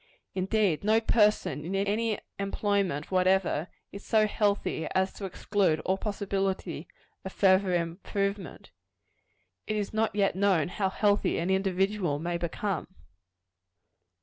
[0.33, 6.87] Indeed, no person, in any employment whatever, is so healthy as to exclude all possibility
[7.23, 8.71] of further improvement.
[9.67, 12.87] It is not yet known how healthy an individual may become.